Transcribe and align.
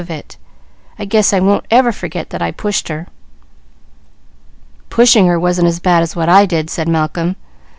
"I 0.97 1.05
guess 1.05 1.31
I 1.31 1.39
won't 1.39 1.67
ever 1.69 1.91
forget 1.91 2.31
that 2.31 2.41
I 2.41 2.49
pushed 2.49 2.87
her." 2.87 3.05
"Pushing 4.89 5.27
her 5.27 5.39
wasn't 5.39 5.67
as 5.67 5.79
bad 5.79 6.01
as 6.01 6.15
what 6.15 6.27
I 6.27 6.47
did," 6.47 6.71
said 6.71 6.87
Malcolm. 6.89 7.35